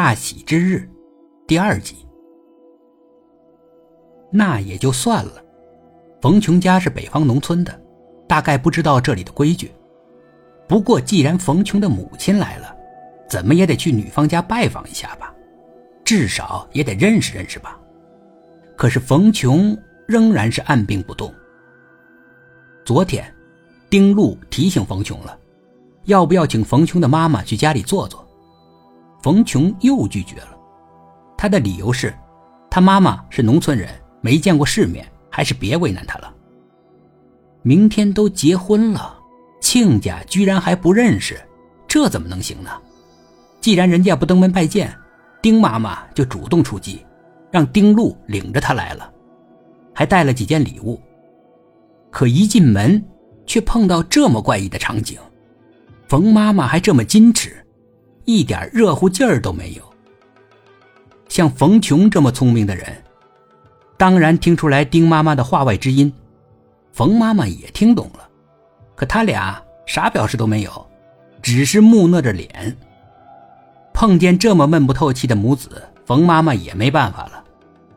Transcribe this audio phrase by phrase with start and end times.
[0.00, 0.88] 大喜之日，
[1.44, 2.06] 第二集。
[4.30, 5.44] 那也就算了，
[6.22, 7.82] 冯琼家是北方农村的，
[8.28, 9.72] 大概不知道这里的规矩。
[10.68, 12.72] 不过既然冯琼的母亲来了，
[13.28, 15.34] 怎么也得去女方家拜访一下吧，
[16.04, 17.76] 至少也得认识认识吧。
[18.76, 19.76] 可是冯琼
[20.06, 21.34] 仍然是按兵不动。
[22.84, 23.34] 昨天，
[23.90, 25.36] 丁路提醒冯琼了，
[26.04, 28.27] 要不要请冯琼的妈妈去家里坐坐。
[29.28, 30.58] 冯琼又拒绝了，
[31.36, 32.14] 他的理由是，
[32.70, 33.90] 他妈妈是农村人，
[34.22, 36.34] 没见过世面，还是别为难他了。
[37.60, 39.18] 明天都结婚了，
[39.60, 41.38] 亲家居然还不认识，
[41.86, 42.70] 这怎么能行呢？
[43.60, 44.90] 既然人家不登门拜见，
[45.42, 47.04] 丁妈妈就主动出击，
[47.50, 49.12] 让丁路领着他来了，
[49.92, 50.98] 还带了几件礼物。
[52.10, 53.04] 可一进门，
[53.44, 55.18] 却碰到这么怪异的场景，
[56.08, 57.62] 冯妈妈还这么矜持。
[58.28, 59.82] 一点热乎劲儿都没有。
[61.30, 62.84] 像冯琼这么聪明的人，
[63.96, 66.12] 当然听出来丁妈妈的话外之音。
[66.92, 68.28] 冯妈妈也听懂了，
[68.94, 70.86] 可他俩啥表示都没有，
[71.40, 72.76] 只是木讷着脸。
[73.94, 77.42] 碰见这么闷不透气的母子，冯妈妈也没办法了，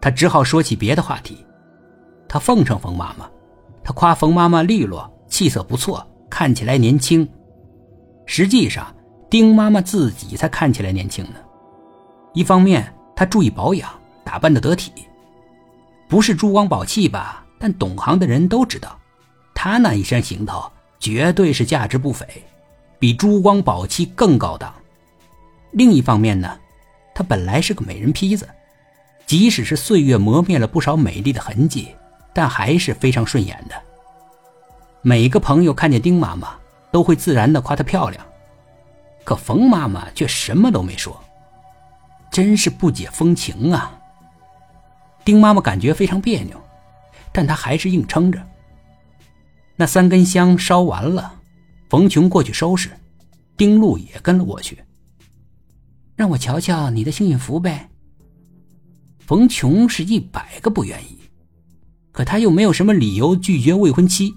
[0.00, 1.46] 她只好说起别的话题。
[2.26, 3.30] 她奉承冯妈妈，
[3.84, 7.28] 她夸冯妈妈利落，气色不错，看起来年轻。
[8.26, 8.92] 实际上。
[9.28, 11.40] 丁妈妈自己才看起来年轻呢。
[12.32, 13.90] 一方面，她注意保养，
[14.24, 14.92] 打扮的得体，
[16.08, 17.44] 不是珠光宝气吧？
[17.58, 18.96] 但懂行的人都知道，
[19.54, 22.26] 她那一身行头绝对是价值不菲，
[22.98, 24.72] 比珠光宝气更高档。
[25.72, 26.58] 另一方面呢，
[27.14, 28.48] 她本来是个美人坯子，
[29.26, 31.88] 即使是岁月磨灭了不少美丽的痕迹，
[32.32, 33.74] 但还是非常顺眼的。
[35.02, 36.54] 每个朋友看见丁妈妈，
[36.92, 38.24] 都会自然的夸她漂亮。
[39.26, 41.20] 可冯妈妈却什么都没说，
[42.30, 43.98] 真是不解风情啊！
[45.24, 46.56] 丁妈妈感觉非常别扭，
[47.32, 48.40] 但她还是硬撑着。
[49.74, 51.34] 那三根香烧完了，
[51.90, 52.88] 冯琼过去收拾，
[53.56, 54.78] 丁路也跟了过去。
[56.14, 57.90] 让我瞧瞧你的幸运符呗。
[59.18, 61.18] 冯琼是一百个不愿意，
[62.12, 64.32] 可他又没有什么理由拒绝未婚妻。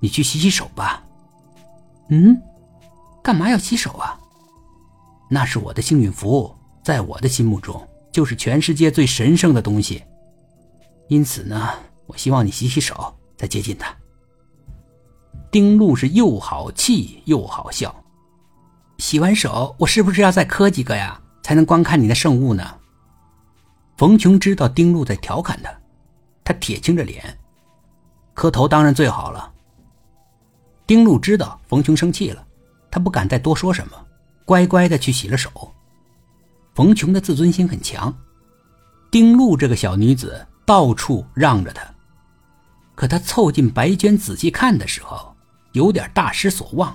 [0.00, 1.04] 你去洗洗手吧。
[2.08, 2.36] 嗯。
[3.22, 4.18] 干嘛要洗手啊？
[5.30, 10.02] 那是我的幸运符，在我的心目中就是全世界最神圣的东西。
[11.08, 11.70] 因此呢，
[12.06, 13.94] 我希望你洗洗手再接近他。
[15.50, 17.94] 丁路是又好气又好笑。
[18.98, 22.78] 洗完手，我是不是要再磕几个呀，才能观看你的圣物呢？
[23.96, 25.70] 冯琼知道丁路在调侃他，
[26.42, 27.38] 他铁青着脸，
[28.34, 29.52] 磕头当然最好了。
[30.86, 32.46] 丁路知道冯琼生气了。
[32.92, 34.06] 他不敢再多说什么，
[34.44, 35.74] 乖乖的去洗了手。
[36.74, 38.14] 冯琼的自尊心很强，
[39.10, 41.82] 丁路这个小女子到处让着他，
[42.94, 45.34] 可他凑近白娟仔细看的时候，
[45.72, 46.94] 有点大失所望。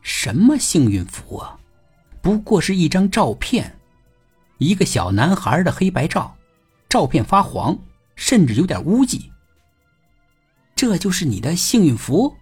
[0.00, 1.56] 什么幸运符啊？
[2.20, 3.78] 不过是一张照片，
[4.58, 6.36] 一个小男孩的黑白照，
[6.88, 7.78] 照片发黄，
[8.16, 9.30] 甚至有点污迹。
[10.74, 12.34] 这就是你的幸运符？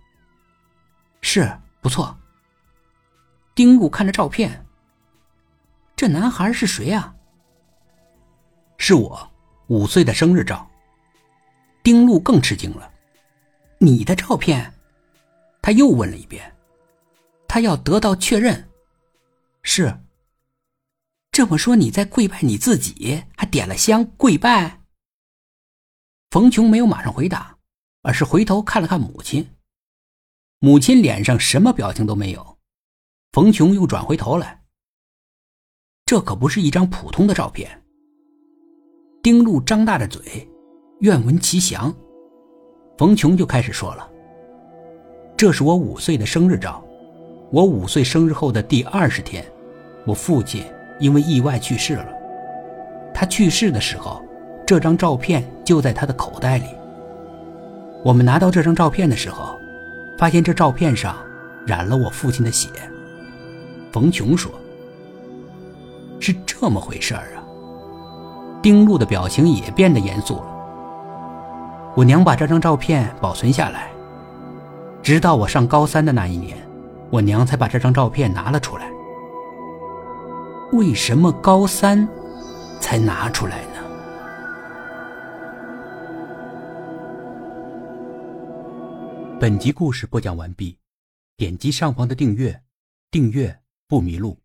[1.21, 1.51] 是，
[1.83, 2.17] 不错。
[3.55, 4.67] 丁固看着照片，
[5.95, 7.15] 这男孩是谁啊？
[8.79, 9.31] 是我
[9.67, 10.69] 五岁的生日照。
[11.83, 12.93] 丁路更吃惊了，
[13.79, 14.73] 你的照片？
[15.63, 16.55] 他又问了一遍，
[17.49, 18.69] 他要得到确认。
[19.63, 20.01] 是。
[21.33, 24.81] 这么说你在跪拜你自己，还点了香跪拜？
[26.31, 27.57] 冯琼没有马上回答，
[28.03, 29.55] 而是回头看了看母亲。
[30.59, 32.59] 母亲脸上什么表情都没有。
[33.33, 34.61] 冯琼又转回头来，
[36.05, 37.71] 这可不是一张普通的照片。
[39.23, 40.51] 丁路张大着嘴，
[40.99, 41.95] 愿闻其详。
[42.99, 44.11] 冯琼就开始说了
[45.39, 46.85] ：“这是我五岁的生日照，
[47.53, 49.45] 我五岁生日后的第二十天，
[50.05, 50.65] 我父亲
[50.99, 52.13] 因为意外去世了。
[53.15, 54.21] 他去世的时候，
[54.67, 56.65] 这张照片就在他的口袋里。
[58.05, 59.57] 我们拿到这张照片的时候，
[60.19, 61.17] 发现这照片上
[61.65, 62.69] 染了我父亲的血。”
[63.93, 64.53] 冯琼说
[66.21, 67.43] ：“是这么回事儿啊。”
[68.63, 70.47] 丁路的表情也变得严肃了。
[71.97, 73.91] 我娘把这张照片保存下来，
[75.03, 76.57] 直到我上高三的那一年，
[77.11, 78.89] 我娘才把这张照片拿了出来。
[80.73, 82.07] 为什么高三
[82.81, 83.81] 才拿出来呢？
[89.41, 90.79] 本集故事播讲完毕，
[91.37, 92.63] 点击上方的订阅，
[93.11, 93.60] 订阅。
[93.91, 94.39] 不迷路。